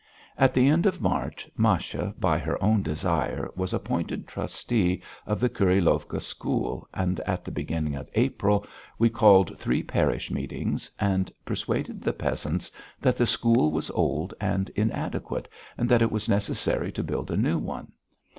[0.35, 5.47] At the end of March Masha, by her own desire, was appointed trustee of the
[5.47, 8.65] Kurilovka school, and at the beginning of April
[8.97, 14.69] we called three parish meetings and persuaded the peasants that the school was old and
[14.71, 17.91] inadequate, and that it was necessary to build a new one.